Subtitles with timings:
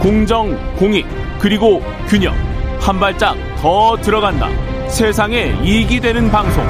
[0.00, 1.06] 공정, 공익,
[1.38, 2.34] 그리고 균형.
[2.80, 4.48] 한 발짝 더 들어간다.
[4.88, 6.66] 세상에 이익이 되는 방송.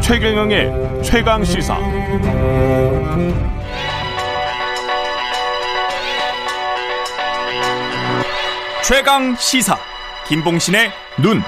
[0.00, 1.76] 최경영의 최강 시사.
[8.82, 9.76] 최강 시사.
[10.26, 10.90] 김봉신의
[11.20, 11.42] 눈.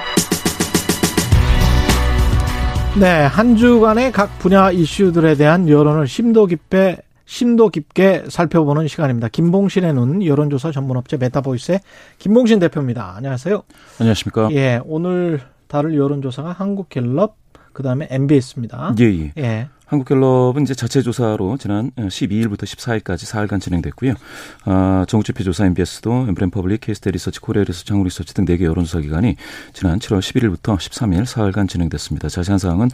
[2.99, 6.97] 네, 한 주간의 각 분야 이슈들에 대한 여론을 심도 깊게
[7.27, 9.27] 심도 깊게 살펴보는 시간입니다.
[9.27, 11.81] 김봉신의 눈 여론조사 전문업체 메타보이스의
[12.17, 13.15] 김봉신 대표입니다.
[13.17, 13.63] 안녕하세요.
[13.99, 14.49] 안녕하십니까?
[14.53, 17.35] 예, 오늘 다룰 여론조사가 한국갤럽
[17.73, 18.95] 그다음에 NBS입니다.
[18.99, 19.33] 예, 예.
[19.37, 19.67] 예.
[19.87, 24.13] 한국갤럽은 이제 자체 조사로 지난 12일부터 14일까지 4일간 진행됐고요.
[24.65, 28.99] 아, 전국지표 조사 NBS도 엠브레인 퍼블릭, 케이스탯 리서치, 코리아 리서치, 한국 리서치 등 4개 여론조사
[28.99, 29.37] 기관이
[29.73, 32.27] 지난 7월 11일부터 13일 4일간 진행됐습니다.
[32.27, 32.89] 자세한 사항은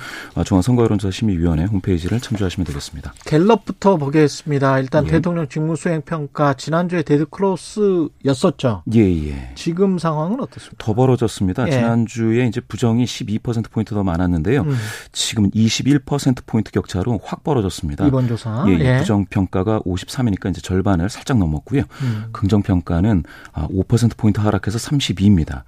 [0.46, 3.14] 중앙선거여론조사 심의위원회 홈페이지를 참조하시면 되겠습니다.
[3.26, 4.80] 갤럽부터 보겠습니다.
[4.80, 5.12] 일단 예.
[5.12, 8.84] 대통령 직무수행 평가 지난주에 dead cross였었죠.
[8.94, 9.52] 예, 예.
[9.56, 10.76] 지금 상황은 어떻습니까?
[10.78, 11.68] 더 벌어졌습니다.
[11.68, 11.72] 예.
[11.72, 14.62] 지난주에 이제 부정이 12% 포인트 더 많았는데요.
[14.62, 14.76] 음.
[15.12, 18.06] 지금 21% 포인트 격 격차로 확 벌어졌습니다.
[18.08, 18.66] 이번 조사.
[18.68, 18.98] 예, 예.
[19.00, 21.84] 부정 평가가 53이니까 이제 절반을 살짝 넘었고요.
[22.02, 22.26] 음.
[22.32, 25.64] 긍정 평가는 5% 아, 포인트 하락해서 32입니다.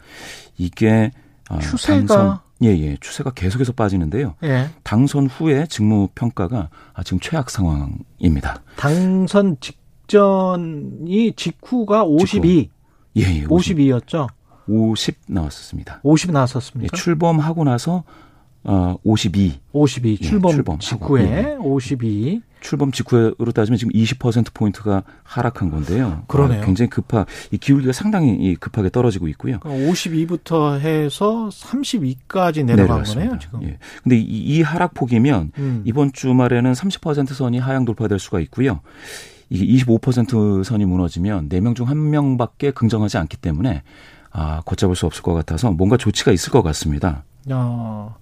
[0.58, 1.11] 이게
[1.49, 2.97] 아, 추세가 당선, 예, 예.
[2.99, 4.36] 추세가 계속해서 빠지는데요.
[4.43, 4.69] 예.
[4.83, 8.61] 당선 후에 직무 평가가 아, 지금 최악 상황입니다.
[8.75, 12.25] 당선 직전이 직후가 52.
[12.41, 12.69] 직후.
[13.17, 13.45] 예, 예.
[13.47, 13.77] 50.
[13.77, 14.27] 52였죠.
[14.67, 15.99] 50 나왔었습니다.
[16.03, 16.89] 50 나왔었습니까?
[16.91, 18.03] 예, 출범하고 나서
[18.66, 19.59] 어, 52.
[19.71, 20.17] 52.
[20.17, 21.55] 출범, 예, 출범 직후에 예.
[21.59, 22.41] 52.
[22.61, 26.23] 출범 직후로 따지면 지금 20%포인트가 하락한 건데요.
[26.27, 26.63] 그러네요.
[26.63, 29.59] 아, 굉장히 급하, 이 기울기가 상당히 급하게 떨어지고 있고요.
[29.59, 33.61] 그러니까 52부터 해서 32까지 내려간 거네요, 지금.
[33.63, 33.77] 예.
[34.02, 35.81] 근데 이, 이 하락폭이면 음.
[35.86, 38.80] 이번 주말에는 30% 선이 하향 돌파될 수가 있고요.
[39.52, 43.83] 이게 25% 선이 무너지면 4명 중 1명밖에 긍정하지 않기 때문에
[44.31, 47.23] 아, 걷잡을 수 없을 것 같아서 뭔가 조치가 있을 것 같습니다.
[47.51, 48.15] 어,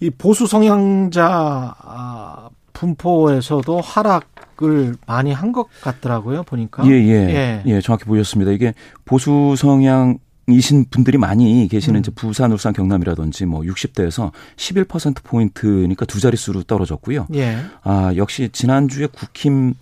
[0.00, 6.86] 이 보수 성향자 아, 분포에서도 하락을 많이 한 것 같더라고요, 보니까.
[6.86, 7.62] 예, 예, 예.
[7.66, 8.52] 예, 정확히 보셨습니다.
[8.52, 8.72] 이게
[9.04, 10.18] 보수 성향
[10.48, 12.00] 이신 분들이 많이 계시는 음.
[12.00, 17.28] 이제 부산, 울산, 경남이라든지 뭐 60대에서 11% 포인트니까 두 자릿수로 떨어졌고요.
[17.34, 17.58] 예.
[17.84, 19.74] 아, 역시 지난주에 국힘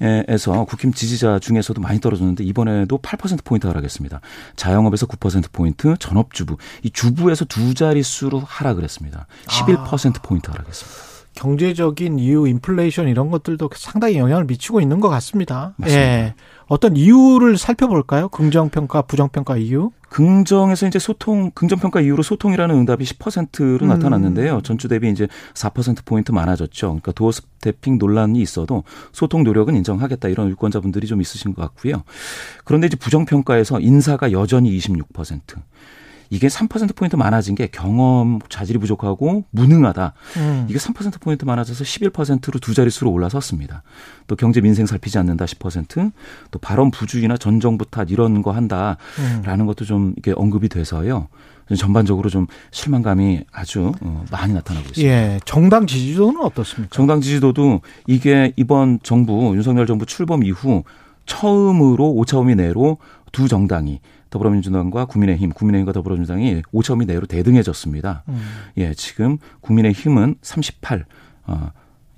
[0.00, 4.20] 에서 국힘 지지자 중에서도 많이 떨어졌는데 이번에도 8%포인트 하락했습니다.
[4.56, 6.56] 자영업에서 9%포인트, 전업주부.
[6.82, 9.26] 이 주부에서 두 자릿수로 하락을 했습니다.
[9.46, 11.13] 11%포인트 하락했습니다.
[11.34, 15.74] 경제적인 이유, 인플레이션 이런 것들도 상당히 영향을 미치고 있는 것 같습니다.
[15.76, 16.02] 맞습니다.
[16.02, 16.34] 예.
[16.66, 18.28] 어떤 이유를 살펴볼까요?
[18.28, 19.90] 긍정 평가, 부정 평가 이유?
[20.08, 23.88] 긍정에서 이제 소통, 긍정 평가 이후로 소통이라는 응답이 10%로 음.
[23.88, 24.60] 나타났는데요.
[24.62, 26.86] 전주 대비 이제 4%포인트 많아졌죠.
[26.86, 32.04] 그러니까 도어 스태핑 논란이 있어도 소통 노력은 인정하겠다 이런 유권자분들이 좀 있으신 것 같고요.
[32.64, 35.40] 그런데 이제 부정 평가에서 인사가 여전히 26%.
[36.34, 40.14] 이게 3%포인트 많아진 게 경험, 자질이 부족하고 무능하다.
[40.38, 40.66] 음.
[40.68, 43.84] 이게 3%포인트 많아져서 11%로 두 자릿수로 올라섰습니다.
[44.26, 46.10] 또 경제 민생 살피지 않는다 10%,
[46.50, 48.98] 또 발언 부주의나 전 정부 탓 이런 거 한다라는
[49.60, 49.66] 음.
[49.66, 51.28] 것도 좀 이게 언급이 돼서요.
[51.78, 55.08] 전반적으로 좀 실망감이 아주 어, 많이 나타나고 있습니다.
[55.08, 56.92] 예, 정당 지지도는 어떻습니까?
[56.92, 60.82] 정당 지지도도 이게 이번 정부 윤석열 정부 출범 이후
[61.26, 62.98] 처음으로 오차범위 내로
[63.34, 64.00] 두 정당이
[64.30, 68.22] 더불어민주당과 국민의힘, 국민의힘과 더불어민주당이 5차 범위 내로 대등해졌습니다.
[68.28, 68.40] 음.
[68.78, 71.04] 예, 지금 국민의힘은 38,
[71.46, 71.70] 어,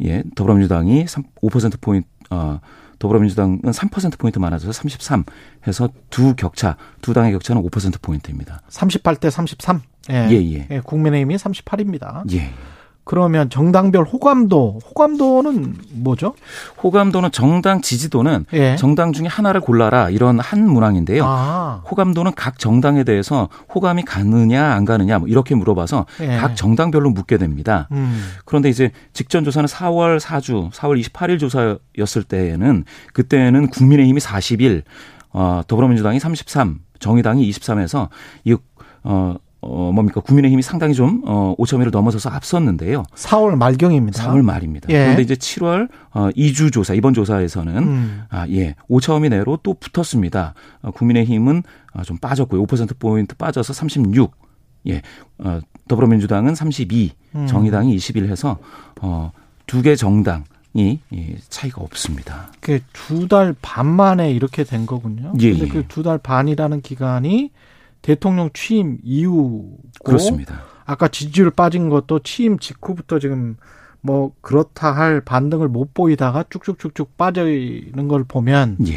[0.05, 2.61] 예, 더불어민주당이 5% 포인트, 어,
[2.99, 5.25] 더불어민주당은 3%포인트 많아져서 33
[5.67, 8.61] 해서 두 격차, 두 당의 격차는 5%포인트입니다.
[8.69, 9.81] 38대 33?
[10.11, 10.29] 예.
[10.31, 10.67] 예, 예.
[10.71, 12.31] 예 국민의힘이 38입니다.
[12.35, 12.53] 예.
[13.07, 16.35] 그러면 정당별 호감도 호감도는 뭐죠?
[16.83, 18.75] 호감도는 정당 지지도는 예.
[18.75, 21.23] 정당 중에 하나를 골라라 이런 한 문항인데요.
[21.25, 21.83] 아.
[21.89, 26.37] 호감도는 각 정당에 대해서 호감이 가느냐 안 가느냐 뭐 이렇게 물어봐서 예.
[26.37, 27.87] 각 정당별로 묻게 됩니다.
[27.93, 28.25] 음.
[28.45, 34.83] 그런데 이제 직전 조사는 4월 4주, 4월 28일 조사였을 때에는 그때는 국민의힘이 41,
[35.31, 38.09] 어, 더불어민주당이 33, 정의당이 23에서
[38.43, 38.57] 이
[39.05, 43.03] 어, 어, 뭡니까 국민의힘이 상당히 좀 어, 5점1을 넘어서서 앞섰는데요.
[43.15, 44.23] 4월 말경입니다.
[44.33, 44.89] 4월 말입니다.
[44.91, 44.99] 예.
[45.05, 48.23] 그런데 이제 7월 어, 2주 조사 이번 조사에서는 음.
[48.29, 50.55] 아, 예, 5점 이내로 또 붙었습니다.
[50.83, 51.63] 어, 국민의힘은
[51.95, 52.65] 어, 좀 빠졌고요.
[52.67, 54.33] 5% 포인트 빠져서 36.
[54.89, 55.03] 예.
[55.39, 57.47] 어, 더불어민주당은 32, 음.
[57.47, 58.59] 정의당이 21 해서
[59.01, 59.33] 어,
[59.67, 60.45] 두 개 정당
[60.75, 60.99] 이
[61.49, 62.53] 차이가 없습니다.
[62.61, 65.33] 그두달 반 만에 이렇게 된 거군요.
[65.41, 65.53] 예.
[65.53, 67.51] 근데 그 두 달 반이라는 기간이
[68.07, 70.63] 대통령 취임 이후 그렇습니다.
[70.85, 73.57] 아까 지지율 빠진 것도 취임 직후부터 지금
[74.01, 78.93] 뭐 그렇다 할 반등을 못 보이다가 쭉쭉쭉쭉 빠져 있는 걸 보면 예.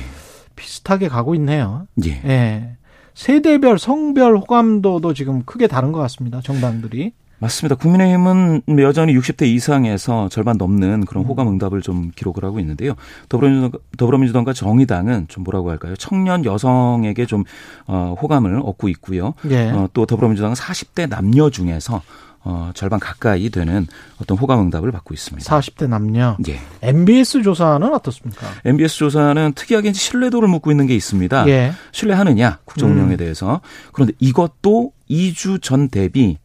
[0.55, 1.87] 비슷하게 가고 있네요.
[2.05, 2.21] 예.
[2.23, 2.77] 예.
[3.15, 6.39] 세대별 성별 호감도도 지금 크게 다른 것 같습니다.
[6.41, 7.13] 정당들이.
[7.39, 7.75] 맞습니다.
[7.75, 12.93] 국민의힘은 여전히 60대 이상에서 절반 넘는 그런 호감 응답을 좀 기록을 하고 있는데요.
[13.29, 15.95] 더불어민주당, 더불어민주당과 정의당은 좀 뭐라고 할까요?
[15.97, 17.43] 청년 여성에게 좀
[17.87, 19.33] 어, 호감을 얻고 있고요.
[19.49, 19.69] 예.
[19.69, 22.01] 어, 또 더불어민주당은 40대 남녀 중에서
[22.41, 23.85] 어, 절반 가까이 되는
[24.21, 25.49] 어떤 호감 응답을 받고 있습니다.
[25.49, 26.37] 40대 남녀.
[26.47, 26.59] 예.
[26.81, 28.47] MBS 조사는 어떻습니까?
[28.65, 31.47] MBS 조사는 특이하게 신뢰도를 묻고 있는 게 있습니다.
[31.49, 31.73] 예.
[31.91, 33.17] 신뢰하느냐 국정 운영에 음.
[33.17, 36.37] 대해서 그런데 이것도 2주 전 대비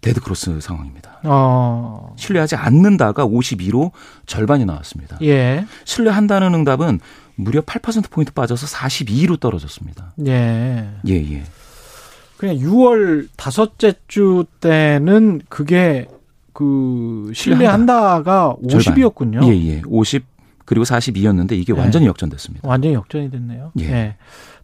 [0.00, 1.18] dead cross 상황입니다.
[1.24, 2.14] 어.
[2.16, 3.90] 신뢰하지 않는다가 52로
[4.26, 5.18] 절반이 나왔습니다.
[5.22, 5.66] 예.
[5.84, 7.00] 신뢰한다는 응답은
[7.34, 10.12] 무려 8% 포인트 빠져서 42로 떨어졌습니다.
[10.26, 10.88] 예.
[11.06, 11.42] 예, 예.
[12.36, 16.06] 그냥 6월 다섯째 주 때는 그게
[16.52, 19.44] 그 신뢰한다가 50이었군요.
[19.44, 19.82] 예, 예.
[19.86, 20.24] 50
[20.64, 21.80] 그리고 42였는데 이게 네.
[21.80, 22.68] 완전히 역전됐습니다.
[22.68, 23.72] 완전히 역전이 됐네요.
[23.80, 24.16] 예.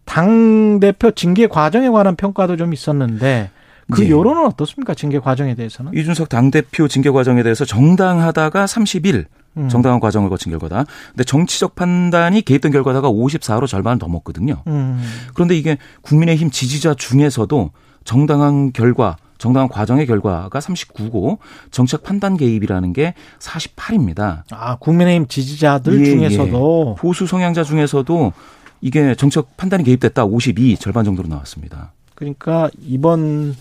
[0.05, 3.49] 당 대표 징계 과정에 관한 평가도 좀 있었는데
[3.91, 4.09] 그 예.
[4.09, 4.93] 여론은 어떻습니까?
[4.93, 5.93] 징계 과정에 대해서는?
[5.93, 9.25] 이준석 당대표 징계 과정에 대해서 정당하다가 31
[9.57, 9.69] 음.
[9.69, 10.85] 정당한 과정을 거친 결과다.
[11.09, 14.63] 근데 정치적 판단이 개입된 결과다가 54로 절반을 넘었거든요.
[14.67, 15.01] 음.
[15.33, 17.71] 그런데 이게 국민의힘 지지자 중에서도
[18.03, 21.37] 정당한 결과, 정당한 과정의 결과가 39고
[21.71, 24.43] 정책 판단 개입이라는 게 48입니다.
[24.51, 28.33] 아, 국민의힘 지지자들 예, 중에서도 보수 성향자 중에서도
[28.81, 31.93] 이게 정책 판단이 개입됐다 52 절반 정도로 나왔습니다.
[32.15, 33.55] 그러니까 이번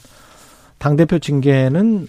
[0.78, 2.08] 당대표 징계는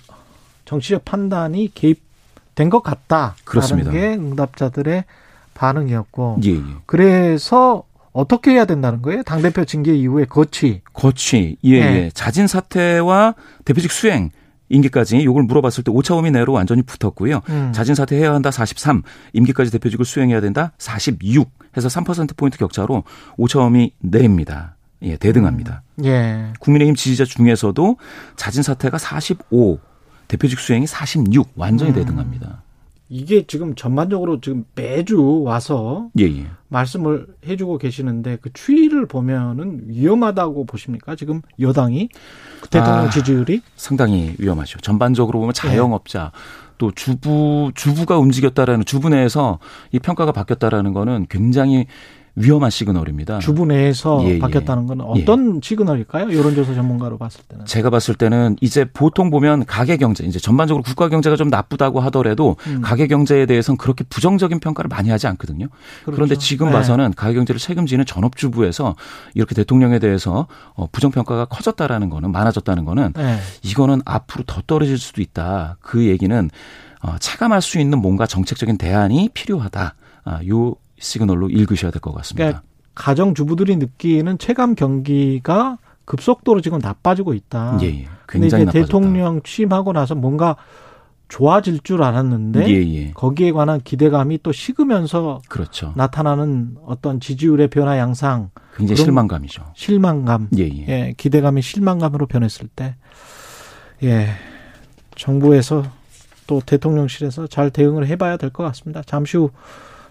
[0.66, 3.36] 정치적 판단이 개입된 것 같다.
[3.44, 3.92] 그렇습니다.
[3.92, 5.06] 게 응답자들의
[5.54, 6.40] 반응이었고.
[6.46, 6.62] 예, 예.
[6.86, 7.84] 그래서
[8.14, 9.24] 어떻게 해야 된다는 거예요?
[9.24, 10.82] 당대표 징계 이후에 거치.
[10.94, 11.76] 거취, 예, 예.
[11.76, 12.12] 예.
[12.14, 14.32] 자진 사퇴와 대표직 수행
[14.70, 17.42] 임기까지 요걸 물어봤을 때 오차범위 내로 완전히 붙었고요.
[17.50, 17.72] 음.
[17.74, 19.04] 자진 사퇴해야 한다 43,
[19.34, 23.04] 임기까지 대표직을 수행해야 된다 46 해서 3% 포인트 격차로
[23.38, 24.75] 오차범위 내입니다.
[25.02, 25.84] 예, 대등합니다.
[26.04, 26.54] 예.
[26.60, 27.98] 국민의힘 지지자 중에서도
[28.36, 29.80] 자진 사퇴가 45,
[30.28, 31.96] 대표직 수행이 46 완전히 음.
[31.96, 32.64] 대등합니다.
[33.08, 36.48] 이게 지금 전반적으로 지금 매주 와서 예, 예.
[36.70, 41.16] 말씀을 해주고 계시는데 그 추이를 보면은 위험하다고 보십니까?
[41.16, 42.10] 지금 여당이
[42.62, 43.10] 그 대통령 아.
[43.10, 44.80] 지지율이 상당히 위험하죠.
[44.80, 45.42] 전반적으로 네.
[45.42, 46.32] 보면 자영업자
[46.80, 49.60] 또 주부 주부가 움직였다라는 주부 내에서
[49.92, 51.86] 이 평가가 바뀌었다라는 거는 굉장히
[52.36, 53.40] 위험한 시그널입니다.
[53.40, 54.40] 주부 내에서 예, 예.
[54.40, 56.38] 바뀌었다는 건 어떤 시그널일까요?
[56.38, 57.66] 여론조사 전문가로 봤을 때는.
[57.66, 62.58] 제가 봤을 때는 이제 보통 보면 가계 경제 이제 전반적으로 국가 경제가 좀 나쁘다고 하더라도
[62.68, 62.82] 음.
[62.82, 65.68] 가계 경제에 대해서는 그렇게 부정적인 평가를 많이 하지 않거든요.
[66.04, 66.42] 그런데 그렇죠.
[66.42, 66.74] 지금 네.
[66.74, 68.96] 봐서는 가계 경제를 책임지는 전업주부에서
[69.34, 73.38] 이렇게 대통령에 대해서 어, 부정 평가가 커졌다라는 거는 많아졌다는 거는 네.
[73.64, 75.78] 이거는 앞으로 더 떨어질 수도 있다.
[75.80, 76.50] 그 얘기는
[77.02, 79.96] 어, 체감할 수 있는 뭔가 정책적인 대안이 필요하다.
[80.26, 82.46] 아, 요 시그널로 읽으셔야 될 것 같습니다.
[82.46, 82.64] 그러니까
[82.94, 87.80] 가정 주부들이 느끼는 체감 경기가 급속도로 지금 나빠지고 있다.
[87.82, 88.08] 예, 예.
[88.28, 88.86] 굉장히 나빠졌다.
[88.86, 90.56] 대통령 취임하고 나서 뭔가
[91.28, 93.12] 좋아질 줄 알았는데 예, 예.
[93.14, 95.92] 거기에 관한 기대감이 또 식으면서 그렇죠.
[95.96, 99.64] 나타나는 어떤 지지율의 변화 양상, 굉장히 실망감이죠.
[99.76, 100.86] 실망감, 예, 예.
[100.88, 102.96] 예, 기대감이 실망감으로 변했을 때,
[104.04, 104.30] 예,
[105.16, 105.84] 정부에서
[106.46, 109.02] 또 대통령실에서 잘 대응을 해 봐야 될 것 같습니다.
[109.04, 109.50] 잠시 후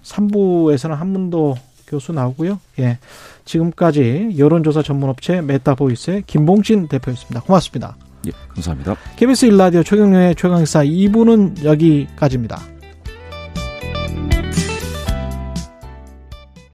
[0.05, 1.57] 3부에서는 한문도
[1.87, 2.61] 교수 나오고요.
[2.79, 2.99] 예,
[3.45, 7.41] 지금까지 여론조사 전문업체 메타보이스의 김봉신 대표였습니다.
[7.43, 7.97] 고맙습니다.
[8.27, 8.97] 예, 감사합니다.
[9.17, 12.74] KBS 1라디오 최경영의 최강사 2부는 여기까지입니다.